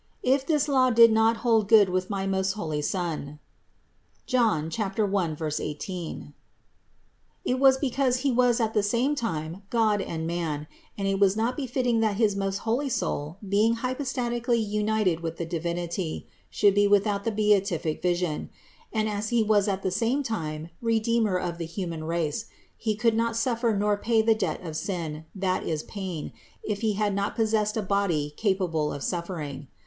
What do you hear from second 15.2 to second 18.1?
the Divinity, should be with out the beatific